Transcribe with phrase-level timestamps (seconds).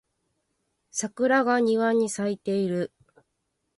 [0.89, 2.91] 桜が庭に咲いている